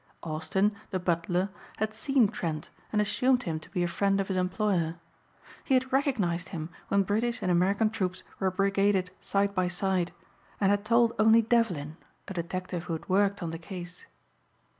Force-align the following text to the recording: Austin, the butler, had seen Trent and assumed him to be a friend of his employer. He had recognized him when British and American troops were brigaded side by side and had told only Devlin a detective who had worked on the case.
Austin, 0.23 0.71
the 0.89 0.97
butler, 0.99 1.49
had 1.77 1.93
seen 1.93 2.27
Trent 2.27 2.71
and 2.91 2.99
assumed 2.99 3.43
him 3.43 3.59
to 3.59 3.69
be 3.69 3.83
a 3.83 3.87
friend 3.87 4.19
of 4.19 4.29
his 4.29 4.35
employer. 4.35 4.95
He 5.63 5.75
had 5.75 5.93
recognized 5.93 6.49
him 6.49 6.69
when 6.87 7.03
British 7.03 7.43
and 7.43 7.51
American 7.51 7.91
troops 7.91 8.23
were 8.39 8.49
brigaded 8.49 9.11
side 9.19 9.53
by 9.53 9.67
side 9.67 10.11
and 10.59 10.71
had 10.71 10.83
told 10.83 11.13
only 11.19 11.43
Devlin 11.43 11.97
a 12.27 12.33
detective 12.33 12.85
who 12.85 12.93
had 12.93 13.07
worked 13.09 13.43
on 13.43 13.51
the 13.51 13.59
case. 13.59 14.07